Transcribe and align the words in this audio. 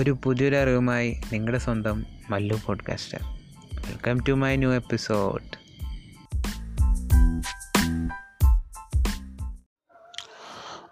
ഒരു 0.00 0.18
പുതിയൊരു 0.24 0.56
അറിവുമായി 0.56 1.20
നിങ്ങളുടെ 1.32 1.58
സ്വന്തം 1.58 2.06
Mallu 2.30 2.56
podcaster 2.66 3.18
welcome 3.74 4.20
to 4.28 4.32
my 4.32 4.56
new 4.56 4.72
episode 4.72 5.44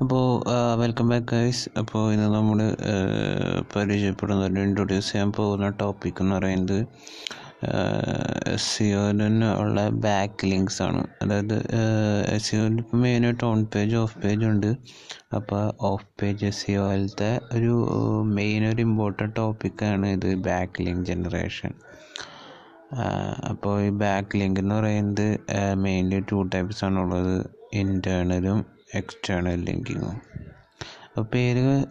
അപ്പോൾ 0.01 0.45
വെൽക്കം 0.75 1.09
ബാക്ക് 1.09 1.27
ഗൈസ് 1.27 1.69
അപ്പോൾ 1.79 2.13
ഇന്ന് 2.13 2.35
നമ്മൾ 2.35 2.77
പരിചയപ്പെടുന്ന 3.77 4.61
ഇൻട്രൊഡ്യൂസ് 4.61 5.13
ചെയ്യാൻ 5.13 5.33
പോകുന്ന 5.33 5.69
ടോപ്പിക് 5.69 6.15
എന്ന് 6.21 6.35
പറയുന്നത് 6.37 6.87
എസ് 8.53 8.69
സിഒന് 8.73 9.29
ഉള്ള 9.63 9.89
ബാക്ക് 10.05 10.47
ലിങ്ക്സ് 10.47 10.83
ആണ്. 10.83 11.03
അതായത് 11.23 11.57
എസ് 12.35 12.45
സിഒയിൽ 12.45 12.79
ഇപ്പോൾ 12.79 12.97
മെയിനായിട്ട് 12.97 13.45
ഓൺ 13.45 13.65
പേജ് 13.65 13.97
ഓഫ് 13.97 14.19
പേജ് 14.19 14.45
ഉണ്ട്. 14.45 14.71
അപ്പോൾ 15.35 15.63
ഓഫ് 15.81 16.07
പേജ് 16.21 16.47
എസ് 16.47 16.61
സിഒ 16.63 16.83
പോലത്തെ 16.85 17.31
ഒരു 17.53 17.73
മെയിൻ 18.39 18.65
ഒരു 18.71 18.81
ഇമ്പോർട്ടന്റ് 18.81 19.37
ടോപ്പിക്കാണ് 19.37 20.07
ഇത് 20.09 20.35
ബാക്ക് 20.49 20.83
ലിങ്ക് 20.83 21.05
ജനറേഷൻ 21.05 21.73
അപ്പോൾ 23.51 23.75
ഈ 23.83 23.89
ബാക്ക് 24.03 24.39
ലിങ്ക് 24.41 24.61
എന്ന് 24.61 24.75
പറയുന്നത് 24.75 25.27
മെയിൻലി 25.75 26.21
ടു 26.31 26.49
ടൈപ്സ് 26.55 26.85
ആണുള്ളത്. 26.85 27.37
ഇന്റേർണലും 27.75 28.61
എക്സ്റ്റേണൽ 28.95 29.59
ലിങ്കിങ്ങും 29.65 30.17
പേര് 31.33 31.85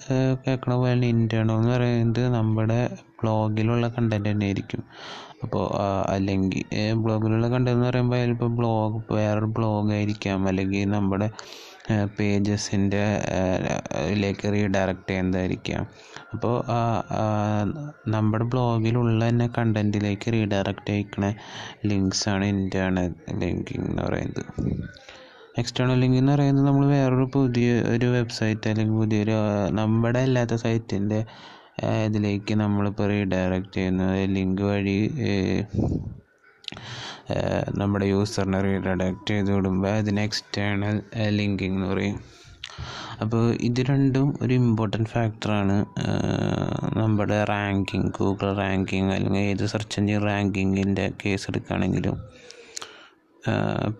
കേൾക്കണ 0.43 0.73
പോലെ 0.73 1.07
ഇന്റേർണൽ 1.07 1.53
എന്ന് 1.53 1.71
പറയുന്നത് 1.73 2.27
നമ്മുടെ 2.35 2.79
ബ്ലോഗിലുള്ള 3.21 3.87
കണ്ടന്റ് 3.87 4.29
തന്നെ 4.29 4.45
ആയിരിക്കും 4.45 4.83
അപ്പോൾ 5.43 5.65
അല്ലെങ്കിൽ 6.09 6.63
ബ്ലോഗിലുള്ള 6.93 7.47
കണ്ടന്റ് 7.49 7.71
എന്ന് 7.71 7.87
പറയുമ്പോൾ 7.87 8.15
അതിലിപ്പോൾ 8.15 8.51
ബ്ലോഗ് 8.55 9.13
വേറൊരു 9.13 9.49
ബ്ലോഗ് 9.57 9.91
ആയിരിക്കാം. 9.93 10.47
അല്ലെങ്കിൽ 10.47 10.85
നമ്മുടെ 10.89 11.29
പേജസിന്റെ 12.19 13.03
ലേക്ക് 14.13 14.47
റീഡയറക്റ്റ് 14.53 15.09
ചെയ്യുന്നതായിരിക്കാം. 15.09 15.83
അപ്പോൾ 16.33 16.55
നമ്മുടെ 18.07 18.45
ബ്ലോഗിലുള്ള 18.53 19.29
തന്നെ 19.29 19.47
കണ്ടന്റിലേക്ക് 19.57 20.33
റീഡയറക്റ്റ് 20.33 20.91
അയക്കണ 20.91 21.33
ലിങ്ക്സാണ് 21.85 22.45
ഇന്റേർണൽ 22.45 23.13
ലിങ്കിങ് 23.39 23.85
എന്ന് 23.85 24.03
പറയുന്നത്. 24.03 24.43
എക്സ്റ്റേണൽ 25.61 25.99
ലിങ്ക് 26.03 26.17
എന്ന് 26.21 26.33
പറയുന്നത് 26.33 26.65
നമ്മൾ 26.67 26.85
വേറൊരു 26.95 27.27
പുതിയ 27.35 27.67
ഒരു 27.93 28.07
വെബ്സൈറ്റ് 28.15 28.69
അല്ലെങ്കിൽ 28.71 28.97
പുതിയൊരു 29.01 29.37
നമ്മുടെ 29.79 30.21
അല്ലാത്ത 30.27 30.55
സൈറ്റിന്റെ 30.63 31.19
ഇതിലേക്ക് 32.07 32.53
നമ്മളിപ്പോൾ 32.63 33.07
റീഡയറക്റ്റ് 33.13 33.75
ചെയ്യുന്ന 33.77 34.05
ലിങ്ക് 34.37 34.63
വഴി 34.69 34.99
നമ്മുടെ 37.79 38.05
യൂസറിനെ 38.13 38.59
റീഡയറക്റ്റ് 38.67 39.31
ചെയ്ത് 39.33 39.51
വിടുമ്പോൾ 39.55 39.91
അതിന് 40.01 40.21
എക്സ്റ്റേണൽ 40.27 40.97
ലിങ്കിങ് 41.39 41.77
എന്ന് 41.77 41.89
പറയും. 41.93 42.17
അപ്പോൾ 43.23 43.43
ഇത് 43.67 43.79
രണ്ടും 43.89 44.27
ഒരു 44.43 44.53
ഇമ്പോർട്ടന്റ് 44.61 45.09
ഫാക്ടറാണ് 45.13 45.75
നമ്മുടെ 47.01 47.37
റാങ്കിങ് 47.51 48.11
ഗൂഗിൾ 48.17 48.49
റാങ്കിങ് 48.61 49.11
അല്ലെങ്കിൽ 49.15 49.41
ഏത് 49.51 49.63
സെർച്ച് 49.73 49.97
എഞ്ചിൻ 50.01 50.19
റാങ്കിങ്ങിന്റെ 50.27 51.05
കേസ് 51.23 51.47
എടുക്കുകയാണെങ്കിലും. 51.51 52.15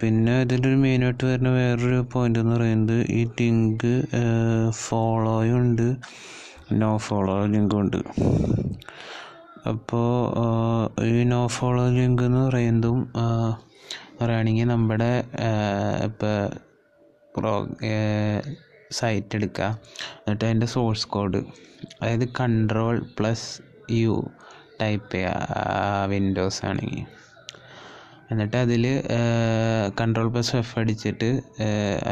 പിന്നെ 0.02 0.34
ഇതിന്റെ 0.42 0.68
ഒരു 0.70 0.78
മെയിനായിട്ട് 0.84 1.24
വരുന്ന 1.26 1.50
വേറൊരു 1.50 2.00
പോയിന്റ് 2.14 2.40
എന്ന് 2.40 2.54
പറയുന്നത് 2.56 2.98
ഈ 3.18 3.22
ലിങ്ക് 3.42 3.92
ഫോളോയും 4.86 5.58
ഉണ്ട് 5.62 5.88
നോ 6.82 6.92
ഫോളോ 7.08 7.36
ലിങ്കും 7.46 7.80
ഉണ്ട്. 7.82 7.98
അപ്പോൾ 9.72 10.08
ഈ 11.12 11.24
നോ 11.34 11.42
ഫോളോ 11.58 11.86
ലിങ്ക് 11.98 12.24
എന്ന് 12.24 12.42
പറയുന്നതും 12.48 13.00
പറയുകയാണെങ്കിൽ 14.20 14.68
നമ്മുടെ 14.74 15.12
ഇപ്പോൾ 16.08 16.36
പ്രോ 17.38 17.54
സൈറ്റ് 19.00 19.36
എടുക്കുക. 19.36 19.66
എന്നിട്ട് 20.20 20.46
അതിന്റെ 20.46 20.68
സോഴ്സ് 20.76 21.08
കോഡ് 21.08 21.40
അതായത് 22.02 22.28
കൺട്രോൾ 22.40 22.96
പ്ലസ് 23.20 23.48
യു 24.02 24.16
ടൈപ്പ് 24.82 25.12
ചെയ്യുക 25.12 26.08
വിൻഡോസ് 26.12 26.62
ആണെങ്കിൽ. 26.70 27.06
എന്നിട്ട് 28.32 28.58
അതിൽ 28.66 28.86
കൺട്രോൾ 30.00 30.28
പ്ലസ് 30.32 30.54
എഫ് 30.60 30.74
അടിച്ചിട്ട് 30.80 31.30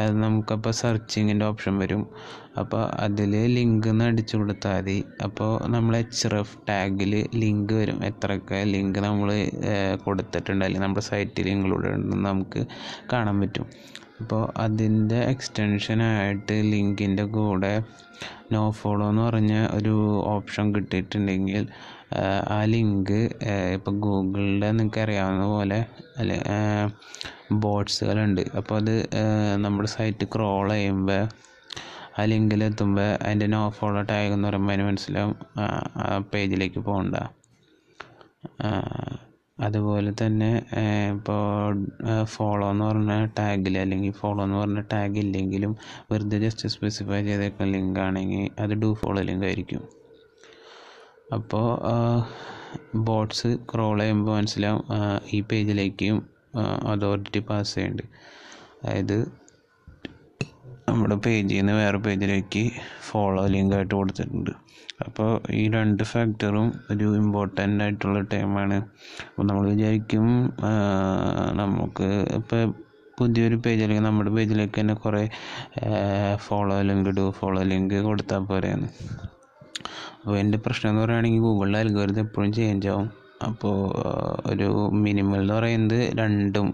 അത് 0.00 0.12
നമുക്കപ്പോൾ 0.22 0.74
സെർച്ചിങ്ങിന്റെ 0.80 1.44
ഓപ്ഷൻ 1.50 1.74
വരും. 1.82 2.02
അപ്പോൾ 2.60 2.82
അതിൽ 3.04 3.32
ലിങ്ക് 3.56 3.88
എന്ന് 3.92 4.04
അടിച്ചു 4.10 4.34
കൊടുത്താൽ 4.36 4.76
മതി. 4.78 4.96
അപ്പോൾ 5.26 5.50
നമ്മൾ 5.74 5.94
എച്ച് 5.96 6.28
എഫ് 6.40 6.56
ടാഗിൽ 6.68 7.12
ലിങ്ക് 7.42 7.74
വരും. 7.80 7.98
എത്രയൊക്കെ 8.10 8.60
ലിങ്ക് 8.74 8.98
നമ്മൾ 9.08 9.30
കൊടുത്തിട്ടുണ്ട്. 10.04 10.62
അല്ലെങ്കിൽ 10.64 10.86
നമ്മുടെ 10.86 11.04
സൈറ്റിൽ 11.10 11.48
ഇൻക്ലൂഡ് 11.54 11.90
ഉണ്ടെന്ന് 11.96 12.28
നമുക്ക് 12.30 12.62
കാണാൻ 13.12 13.38
പറ്റും. 13.42 13.66
അപ്പോൾ 14.22 14.42
അതിന്റെ 14.64 15.18
എക്സ്റ്റൻഷനായിട്ട് 15.32 16.54
ലിങ്കിന്റെ 16.72 17.24
കൂടെ 17.36 17.72
നോ 18.52 18.62
ഫോളോ 18.70 19.06
എന്ന് 19.10 19.22
പറഞ്ഞ 19.22 19.54
ഒരു 19.78 19.94
ഓപ്ഷൻ 20.34 20.66
കിട്ടിയിട്ടുണ്ടെങ്കിൽ 20.74 21.64
ആ 22.56 22.58
ലിങ്ക് 22.72 23.18
ഇപ്പോൾ 23.76 23.94
ഗൂഗിളിന്റെ 24.04 24.68
നിങ്ങൾക്ക് 24.70 25.00
അറിയാവുന്ന 25.04 25.44
പോലെ 25.54 25.78
അല്ലെ 26.20 26.38
ബോട്ട്സുകളുണ്ട്. 27.64 28.44
അപ്പോൾ 28.58 28.76
അത് 28.82 28.94
നമ്മുടെ 29.64 29.88
സൈറ്റ് 29.96 30.26
ക്രോൾ 30.34 30.68
ചെയ്യുമ്പോൾ 30.74 31.22
ആ 32.20 32.24
ലിങ്കിൽ 32.30 32.60
എത്തുമ്പോൾ 32.64 33.08
അതിന്റെ 33.24 33.46
നോ 33.54 33.62
ഫോളോ 33.78 34.02
ടാഗ് 34.10 34.32
എന്ന് 34.36 34.48
പറയുമ്പോൾ 34.48 34.72
അതിന് 34.74 34.86
മനസ്സിലാവും 34.88 35.34
ആ 35.62 36.18
പേജിലേക്ക് 36.32 36.80
പോകണ്ട. 36.88 37.16
അതുപോലെ 39.58 40.10
തന്നെ 40.22 40.48
ഇപ്പോൾ 41.14 41.76
ഫോളോ 42.34 42.66
എന്ന് 42.72 42.84
പറഞ്ഞ 42.84 43.12
ടാഗിൽ 43.38 43.78
അല്ലെങ്കിൽ 43.82 44.14
ഫോളോ 44.20 44.40
എന്ന് 44.44 44.58
പറഞ്ഞ 44.62 44.80
ടാഗ് 44.92 45.18
ഇല്ലെങ്കിലും 45.24 45.72
വെറുതെ 46.10 46.38
ജസ്റ്റ് 46.44 46.70
സ്പെസിഫൈ 46.74 47.20
ചെയ്തേക്കുന്ന 47.28 47.70
ലിങ്ക് 47.76 48.00
ആണെങ്കിൽ 48.06 48.48
അത് 48.64 48.74
ഡു 48.82 48.90
ഫോളോ 49.02 49.22
ലിങ്ക് 49.30 49.46
ആയിരിക്കും. 49.50 49.82
അപ്പോൾ 51.34 51.64
ബോട്ട്സ് 53.06 53.48
ക്രോൾ 53.70 53.96
ചെയ്യുമ്പോൾ 54.00 54.34
മനസ്സിലാവും 54.36 54.84
ഈ 55.36 55.40
പേജിലേക്കും 55.40 56.16
അതോറിറ്റി 56.92 57.40
പാസ് 57.48 57.74
ചെയ്യുന്നുണ്ട് 57.74 58.04
അതായത് 58.82 59.18
നമ്മുടെ 60.88 61.16
പേജിൽ 61.24 61.56
നിന്ന് 61.58 61.72
വേറെ 61.72 61.98
പേജിലേക്ക് 62.06 62.62
ഫോളോ 63.08 63.42
ലിങ്ക് 63.46 63.74
ആയിട്ട് 63.76 63.94
കൊടുത്തിട്ടുണ്ട്. 63.94 64.52
അപ്പോൾ 65.06 65.30
ഈ 65.60 65.62
രണ്ട് 65.68 66.02
ഫാക്ടറും 66.12 66.68
ഒരു 66.92 67.06
ഇമ്പോർട്ടന്റ് 67.22 67.82
ആയിട്ടുള്ള 67.84 68.20
ടൈമാണ്. 68.32 68.78
അപ്പോൾ 69.28 69.46
നമ്മൾ 69.48 69.64
വിചാരിക്കും 69.72 70.26
നമുക്ക് 71.62 72.08
ഇപ്പോൾ 72.38 72.62
പുതിയൊരു 73.18 73.56
പേജ് 73.64 73.82
അല്ലെങ്കിൽ 73.84 74.06
നമ്മുടെ 74.08 74.30
പേജിലേക്ക് 74.30 74.78
തന്നെ 74.80 74.94
കുറേ 75.04 75.24
follow 76.46 76.76
link 76.90 77.10
do 77.18 77.24
follow 77.40 77.62
link 77.72 77.98
കൊടുത്താൽ 78.08 78.44
പോരെയെന്ന് 78.50 78.90
അപ്പോൾ 80.20 80.36
എന്റെ 80.38 80.58
പ്രശ്നം 80.58 80.90
എന്ന് 80.90 81.02
പറയുകയാണെങ്കിൽ 81.02 81.42
ഗൂഗിളിന്റെ 81.46 81.78
അൽഗോരിതം 81.78 82.22
എപ്പോഴും 82.26 82.52
ചേഞ്ച് 82.58 82.88
ആവും. 82.88 83.08
അപ്പോൾ 83.48 83.74
ഒരു 84.50 84.68
മിനിമൽ 85.04 85.40
എന്ന് 85.40 85.54
പറയുന്നത് 85.54 85.98
രണ്ടും 86.18 86.68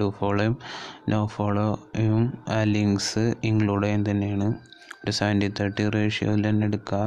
ഡു 0.00 0.06
ഫോളോയും 0.18 0.54
നോ 1.08 1.20
ഫോളോയും 1.26 2.24
ലിങ്ക്സ് 2.74 3.24
ഇൻക്ലൂഡ് 3.44 3.84
ചെയ്യാൻ 3.84 4.02
തന്നെയാണ്. 4.10 4.48
ഒരു 5.02 5.12
സെവന്റി 5.18 5.48
തേർട്ടി 5.60 5.84
റേഷ്യോയിൽ 5.96 6.42
തന്നെ 6.48 6.66
എടുക്കുക. 6.66 7.00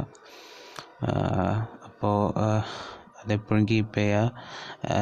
അപ്പോൾ 1.88 2.16
അതെപ്പോഴും 3.22 3.64
കീപ്പ് 3.70 3.98
ചെയ്യുക 3.98 4.92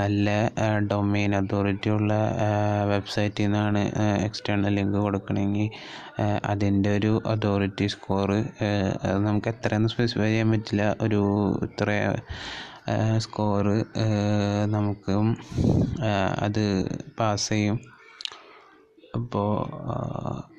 നല്ല 0.00 0.28
ഡൊമൈൻ 0.90 1.32
അതോറിറ്റി 1.40 1.90
ഉള്ള 1.96 2.12
വെബ്സൈറ്റിൽ 2.92 3.46
നിന്നാണ് 3.46 3.82
എക്സ്റ്റേണൽ 4.26 4.74
ലിങ്ക് 4.78 4.98
കൊടുക്കണമെങ്കിൽ 5.06 5.68
അതിന്റെ 6.52 6.90
ഒരു 6.98 7.12
അതോറിറ്റി 7.32 7.86
സ്കോർ 7.94 8.30
അത് 9.04 9.20
നമുക്ക് 9.28 9.50
എത്രയെന്ന് 9.54 9.90
സ്പെസിഫൈ 9.94 10.28
ചെയ്യാൻ 10.30 10.50
പറ്റില്ല. 10.54 10.84
ഒരു 11.04 11.20
ഇത്ര 11.68 11.88
സ്കോറ് 13.24 13.76
നമുക്ക് 14.76 15.14
അത് 16.46 16.64
പാസ് 17.18 17.48
ചെയ്യും. 17.52 17.78
അപ്പോൾ 19.18 19.48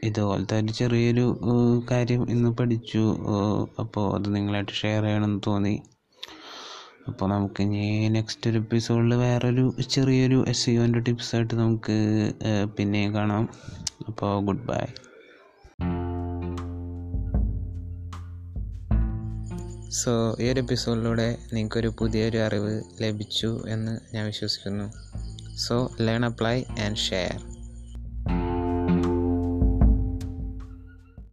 ഇതുപോലത്തെ 0.08 0.56
ഒരു 0.62 0.74
ചെറിയൊരു 0.80 1.26
കാര്യം 1.92 2.22
ഇന്ന് 2.34 2.50
പഠിച്ചു 2.60 3.04
അപ്പോൾ 3.84 4.06
അത് 4.18 4.28
നിങ്ങളായിട്ട് 4.36 4.74
ഷെയർ 4.82 5.04
ചെയ്യണമെന്ന് 5.08 5.42
തോന്നി. 5.48 5.76
അപ്പോൾ 7.08 7.30
നമുക്ക് 7.30 7.62
ഇനി 7.62 8.10
നെക്സ്റ്റ് 8.10 8.50
ഒരു 8.50 8.58
എപ്പിസോഡിൽ 8.58 9.14
വേറൊരു 9.14 9.76
ചെറിയൊരു 9.90 10.46
എസ് 10.48 10.66
സിഒന്റെ 10.66 11.00
ടിപ്സായിട്ട് 11.00 11.54
നമുക്ക് 11.54 12.32
പിന്നെയും 12.78 13.14
കാണാം. 13.14 13.50
അപ്പോൾ 14.08 14.46
ഗുഡ് 14.46 14.66
ബൈ 14.66 14.86
സോ 19.90 20.36
ഈ 20.40 20.50
ഒരു 20.50 20.60
എപ്പിസോഡിലൂടെ 20.60 21.38
നിങ്ങൾക്കൊരു 21.54 21.94
പുതിയൊരു 22.00 22.38
അറിവ് 22.38 22.84
ലഭിച്ചു 23.02 23.64
എന്ന് 23.68 24.16
ഞാൻ 24.16 24.26
വിശ്വസിക്കുന്നു. 24.26 24.94
So 25.58 25.92
learn 26.02 26.26
apply 26.26 26.64
and 26.64 26.98
share 26.98 27.51